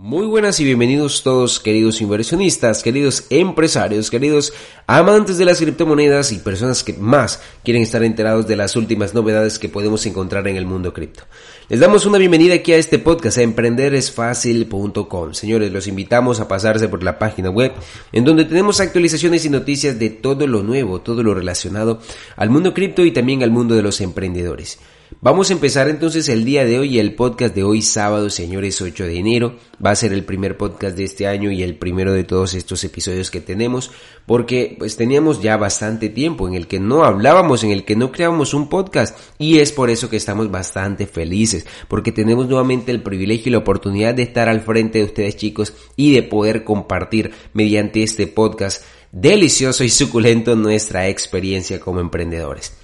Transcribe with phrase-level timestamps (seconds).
[0.00, 4.52] Muy buenas y bienvenidos todos queridos inversionistas, queridos empresarios, queridos
[4.86, 9.58] amantes de las criptomonedas y personas que más quieren estar enterados de las últimas novedades
[9.58, 11.24] que podemos encontrar en el mundo cripto.
[11.68, 15.34] Les damos una bienvenida aquí a este podcast a emprenderesfacil.com.
[15.34, 17.72] Señores, los invitamos a pasarse por la página web
[18.12, 21.98] en donde tenemos actualizaciones y noticias de todo lo nuevo, todo lo relacionado
[22.36, 24.78] al mundo cripto y también al mundo de los emprendedores.
[25.22, 29.04] Vamos a empezar entonces el día de hoy, el podcast de hoy sábado, señores, 8
[29.04, 29.56] de enero.
[29.84, 32.84] Va a ser el primer podcast de este año y el primero de todos estos
[32.84, 33.90] episodios que tenemos,
[34.26, 38.12] porque pues teníamos ya bastante tiempo en el que no hablábamos, en el que no
[38.12, 43.02] creábamos un podcast y es por eso que estamos bastante felices, porque tenemos nuevamente el
[43.02, 47.32] privilegio y la oportunidad de estar al frente de ustedes chicos y de poder compartir
[47.54, 52.74] mediante este podcast delicioso y suculento nuestra experiencia como emprendedores.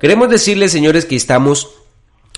[0.00, 1.79] Queremos decirles, señores, que estamos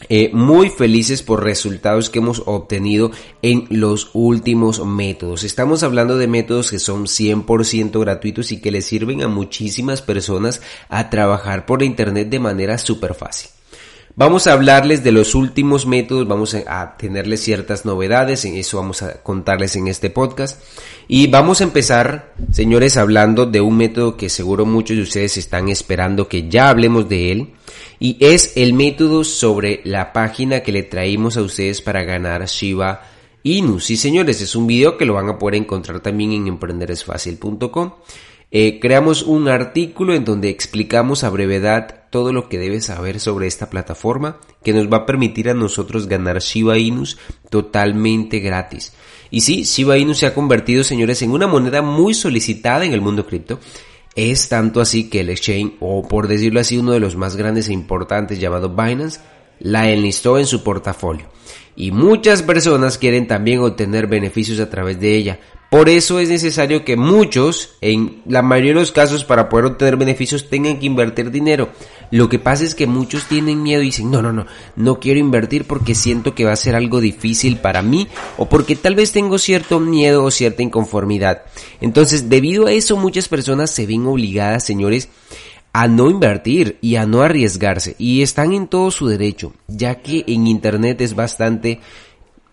[0.08, 3.10] eh, muy felices por resultados que hemos obtenido
[3.42, 5.44] en los últimos métodos.
[5.44, 10.62] Estamos hablando de métodos que son 100% gratuitos y que les sirven a muchísimas personas
[10.88, 13.50] a trabajar por internet de manera súper fácil.
[14.14, 19.02] Vamos a hablarles de los últimos métodos, vamos a tenerles ciertas novedades, en eso vamos
[19.02, 20.62] a contarles en este podcast.
[21.08, 25.70] Y vamos a empezar, señores, hablando de un método que seguro muchos de ustedes están
[25.70, 27.54] esperando que ya hablemos de él.
[27.98, 33.00] Y es el método sobre la página que le traímos a ustedes para ganar Shiba
[33.44, 33.80] Inu.
[33.80, 37.92] Sí, señores, es un video que lo van a poder encontrar también en emprenderesfacil.com.
[38.54, 43.46] Eh, creamos un artículo en donde explicamos a brevedad todo lo que debes saber sobre
[43.46, 47.16] esta plataforma que nos va a permitir a nosotros ganar Shiba Inus
[47.48, 48.92] totalmente gratis.
[49.30, 53.00] Y sí, Shiba Inu se ha convertido, señores, en una moneda muy solicitada en el
[53.00, 53.58] mundo cripto.
[54.14, 57.70] Es tanto así que el exchange, o por decirlo así, uno de los más grandes
[57.70, 59.20] e importantes llamado Binance,
[59.60, 61.24] la enlistó en su portafolio.
[61.74, 65.40] Y muchas personas quieren también obtener beneficios a través de ella.
[65.72, 69.96] Por eso es necesario que muchos, en la mayoría de los casos, para poder obtener
[69.96, 71.70] beneficios, tengan que invertir dinero.
[72.10, 74.44] Lo que pasa es que muchos tienen miedo y dicen, no, no, no,
[74.76, 78.06] no quiero invertir porque siento que va a ser algo difícil para mí
[78.36, 81.44] o porque tal vez tengo cierto miedo o cierta inconformidad.
[81.80, 85.08] Entonces, debido a eso, muchas personas se ven obligadas, señores,
[85.72, 90.22] a no invertir y a no arriesgarse y están en todo su derecho, ya que
[90.26, 91.80] en internet es bastante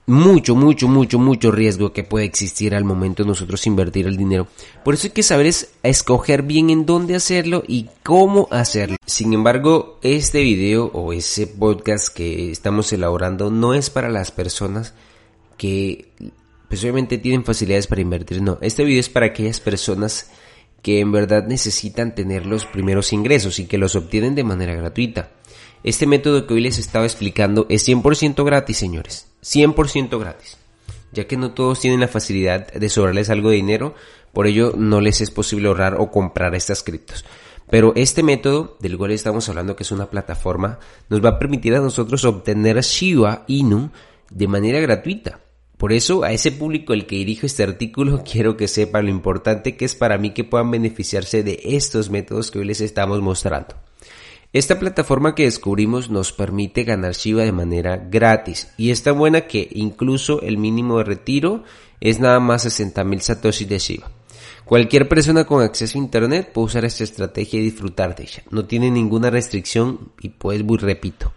[0.10, 4.48] mucho, mucho, mucho, mucho riesgo que puede existir al momento de nosotros invertir el dinero.
[4.84, 8.98] Por eso hay que saber es escoger bien en dónde hacerlo y cómo hacerlo.
[9.06, 14.94] Sin embargo, este video o ese podcast que estamos elaborando no es para las personas
[15.58, 16.10] que
[16.68, 18.42] pues obviamente tienen facilidades para invertir.
[18.42, 20.32] No, este video es para aquellas personas
[20.82, 25.32] que en verdad necesitan tener los primeros ingresos y que los obtienen de manera gratuita.
[25.84, 29.29] Este método que hoy les estaba explicando es 100% gratis, señores.
[29.44, 30.58] 100% gratis.
[31.12, 33.96] Ya que no todos tienen la facilidad de sobrarles algo de dinero,
[34.34, 37.26] por ello no les es posible ahorrar o comprar estas criptos.
[37.70, 41.76] Pero este método, del cual estamos hablando que es una plataforma, nos va a permitir
[41.76, 43.92] a nosotros obtener Shiba Inu
[44.32, 45.40] de manera gratuita.
[45.78, 49.78] Por eso, a ese público al que dirijo este artículo, quiero que sepa lo importante
[49.78, 53.76] que es para mí que puedan beneficiarse de estos métodos que hoy les estamos mostrando.
[54.52, 59.42] Esta plataforma que descubrimos nos permite ganar Shiba de manera gratis y es tan buena
[59.42, 61.64] que incluso el mínimo de retiro
[62.02, 64.12] es nada más 60.000 satoshis de Shiba.
[64.66, 68.42] Cualquier persona con acceso a internet puede usar esta estrategia y disfrutar de ella.
[68.50, 71.32] No tiene ninguna restricción y pues, repito,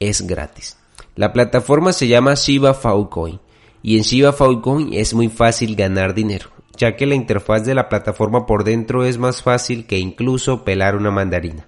[0.00, 0.76] es gratis.
[1.14, 3.38] La plataforma se llama Shiba Falcoin
[3.84, 7.88] y en Shiba Falcoin es muy fácil ganar dinero, ya que la interfaz de la
[7.88, 11.64] plataforma por dentro es más fácil que incluso pelar una mandarina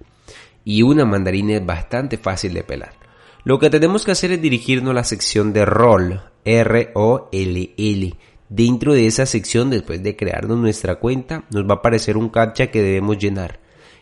[0.65, 2.93] y una mandarina es bastante fácil de pelar.
[3.43, 8.15] Lo que tenemos que hacer es dirigirnos a la sección de roll, R-O-L-L.
[8.49, 12.67] Dentro de esa sección, después de crearnos nuestra cuenta, nos va a aparecer un captcha
[12.67, 13.59] que debemos llenar.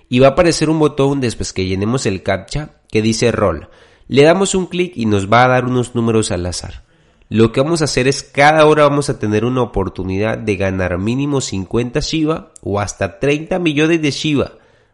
[0.08, 3.68] Y va a aparecer un botón después que llenemos el captcha que dice roll.
[4.08, 6.84] Le damos un clic y nos va a dar unos números al azar.
[7.28, 10.98] Lo que vamos a hacer es cada hora vamos a tener una oportunidad de ganar
[11.00, 14.52] mínimo 50 Shiba o hasta 30 millones de Shiba